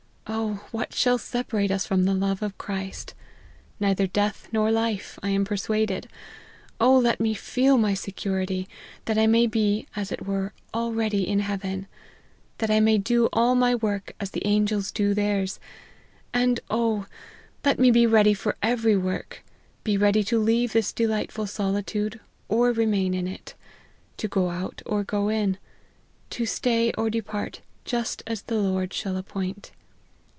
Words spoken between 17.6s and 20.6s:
let me be ready for every work! be ready to